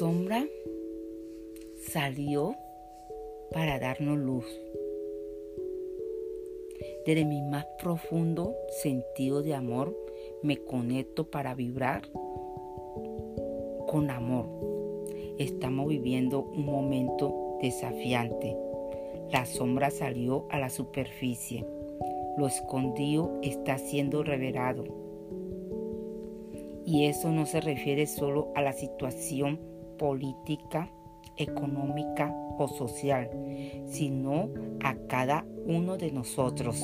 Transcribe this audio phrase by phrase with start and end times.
[0.00, 0.48] sombra
[1.76, 2.56] salió
[3.52, 4.46] para darnos luz.
[7.04, 9.94] Desde mi más profundo sentido de amor
[10.42, 12.10] me conecto para vibrar
[13.88, 14.46] con amor.
[15.38, 18.56] Estamos viviendo un momento desafiante.
[19.30, 21.66] La sombra salió a la superficie.
[22.38, 24.84] Lo escondido está siendo revelado.
[26.86, 29.68] Y eso no se refiere solo a la situación
[30.00, 30.90] política,
[31.36, 33.28] económica o social,
[33.84, 34.48] sino
[34.82, 36.82] a cada uno de nosotros.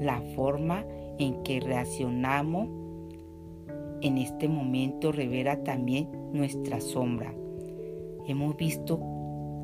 [0.00, 0.84] La forma
[1.18, 2.68] en que reaccionamos
[4.00, 7.32] en este momento revela también nuestra sombra.
[8.26, 9.00] Hemos visto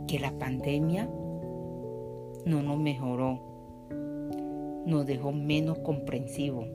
[0.07, 1.11] que la pandemia
[2.47, 3.41] no nos mejoró,
[4.87, 6.69] nos dejó menos comprensivos.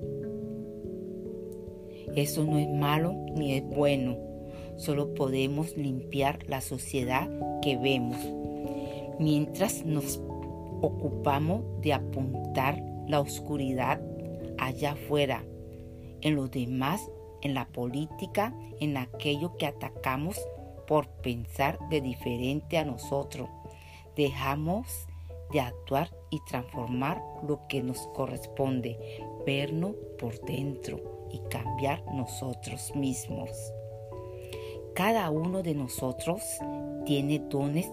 [2.17, 4.34] Eso no es malo ni es bueno,
[4.78, 7.30] solo podemos limpiar la sociedad
[7.62, 8.18] que vemos,
[9.20, 10.22] mientras nos
[10.81, 14.02] ocupamos de apuntar la oscuridad
[14.58, 15.44] allá afuera,
[16.22, 17.02] en los demás,
[17.42, 20.40] en la política, en aquello que atacamos
[20.88, 23.50] por pensar de diferente a nosotros.
[24.16, 24.88] Dejamos
[25.52, 28.98] de actuar y transformar lo que nos corresponde,
[29.46, 33.50] vernos por dentro y cambiar nosotros mismos.
[34.95, 36.41] Cada uno de nosotros
[37.05, 37.91] tiene dones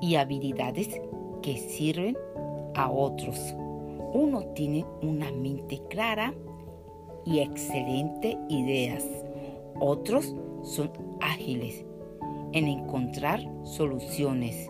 [0.00, 1.00] y habilidades
[1.40, 2.18] que sirven
[2.74, 3.54] a otros.
[4.12, 6.34] Uno tiene una mente clara
[7.24, 9.06] y excelente ideas.
[9.78, 10.34] Otros
[10.64, 10.90] son
[11.20, 11.84] ágiles
[12.50, 14.68] en encontrar soluciones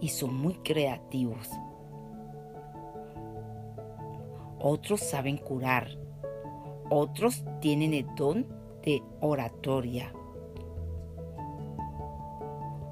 [0.00, 1.50] y son muy creativos.
[4.60, 5.88] Otros saben curar.
[6.88, 10.12] Otros tienen el don de oratoria.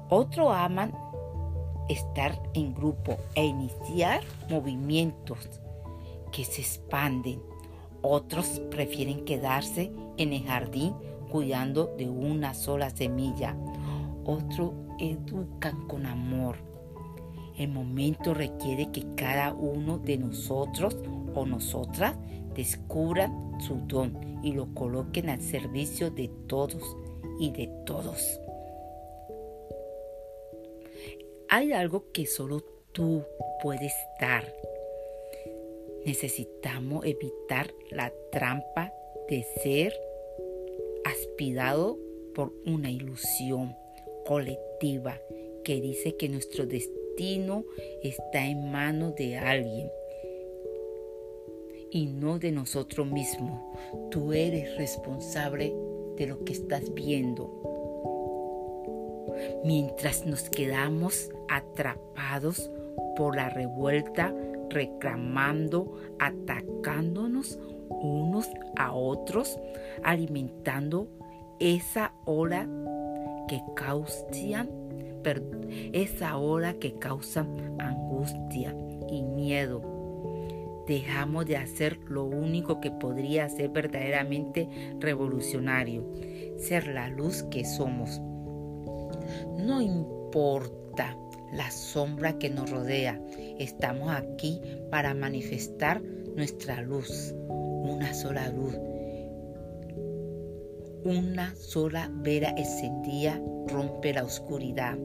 [0.09, 0.93] Otros aman
[1.89, 5.61] estar en grupo e iniciar movimientos
[6.31, 7.41] que se expanden.
[8.01, 10.93] Otros prefieren quedarse en el jardín
[11.31, 13.55] cuidando de una sola semilla.
[14.25, 16.57] Otros educan con amor.
[17.57, 20.97] El momento requiere que cada uno de nosotros
[21.35, 22.15] o nosotras
[22.53, 26.83] descubran su don y lo coloquen al servicio de todos
[27.39, 28.39] y de todos.
[31.49, 32.63] Hay algo que solo
[32.93, 33.23] tú
[33.61, 34.53] puedes dar.
[36.05, 38.91] Necesitamos evitar la trampa
[39.29, 39.93] de ser
[41.05, 41.97] aspirado
[42.33, 43.75] por una ilusión
[44.25, 45.19] colectiva
[45.63, 47.65] que dice que nuestro destino
[48.01, 49.89] está en manos de alguien
[51.93, 53.61] y no de nosotros mismos.
[54.09, 55.73] Tú eres responsable
[56.17, 57.61] de lo que estás viendo.
[59.63, 62.71] Mientras nos quedamos atrapados
[63.15, 64.33] por la revuelta,
[64.69, 67.59] reclamando, atacándonos
[67.89, 69.59] unos a otros,
[70.03, 71.07] alimentando
[71.59, 72.67] esa ola
[73.47, 74.69] que causan,
[75.93, 76.33] esa
[76.79, 77.45] que causa
[77.77, 78.75] angustia
[79.09, 79.92] y miedo
[80.87, 84.67] dejamos de hacer lo único que podría ser verdaderamente
[84.99, 86.05] revolucionario,
[86.57, 88.21] ser la luz que somos.
[89.57, 91.17] No importa
[91.53, 93.21] la sombra que nos rodea,
[93.59, 96.01] estamos aquí para manifestar
[96.35, 98.75] nuestra luz, una sola luz.
[101.05, 104.97] Una sola vera encendida rompe la oscuridad.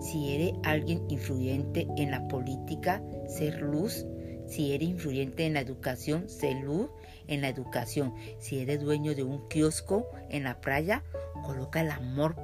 [0.00, 4.06] Si eres alguien influyente en la política, ser luz
[4.48, 6.88] si eres influyente en la educación, sé luz
[7.26, 8.14] en la educación.
[8.38, 11.02] Si eres dueño de un kiosco en la playa,
[11.44, 12.36] coloca el amor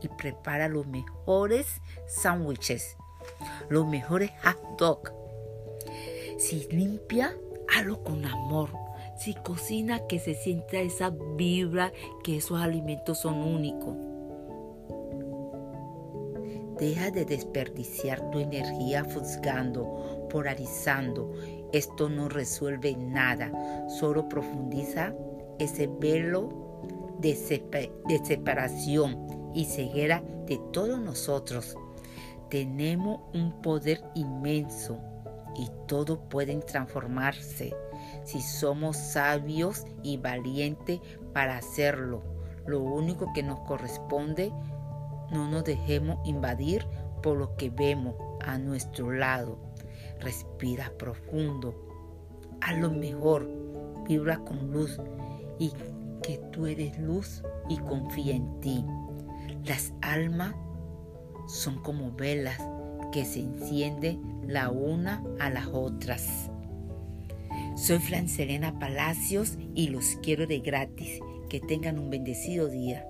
[0.00, 1.66] y prepara los mejores
[2.06, 2.96] sándwiches,
[3.68, 5.12] los mejores hot dog.
[6.38, 7.36] Si limpia,
[7.74, 8.70] hazlo con amor.
[9.18, 13.96] Si cocina, que se sienta esa vibra, que esos alimentos son únicos.
[16.78, 21.32] Deja de desperdiciar tu energía juzgando, polarizando.
[21.72, 23.52] Esto no resuelve nada,
[23.88, 25.14] solo profundiza
[25.58, 26.82] ese velo
[27.18, 27.34] de,
[28.24, 31.76] separación y ceguera de todos nosotros.
[32.50, 34.98] Tenemos un poder inmenso
[35.56, 37.74] y todo puede transformarse
[38.24, 41.00] si somos sabios y valientes
[41.32, 42.22] para hacerlo.
[42.66, 44.52] Lo único que nos corresponde
[45.30, 46.86] no nos dejemos invadir
[47.22, 49.67] por lo que vemos a nuestro lado.
[50.20, 51.74] Respira profundo.
[52.60, 53.48] Haz lo mejor.
[54.08, 54.98] Vibra con luz
[55.58, 55.72] y
[56.22, 58.84] que tú eres luz y confía en ti.
[59.64, 60.54] Las almas
[61.46, 62.58] son como velas
[63.12, 66.50] que se encienden la una a las otras.
[67.76, 71.20] Soy Fran Serena Palacios y los quiero de gratis.
[71.48, 73.06] Que tengan un bendecido día.